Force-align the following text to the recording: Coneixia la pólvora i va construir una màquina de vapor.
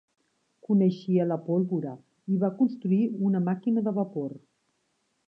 Coneixia 0.67 1.27
la 1.31 1.37
pólvora 1.49 1.93
i 2.37 2.39
va 2.45 2.51
construir 2.63 3.01
una 3.29 3.43
màquina 3.51 3.85
de 3.89 3.95
vapor. 4.03 4.35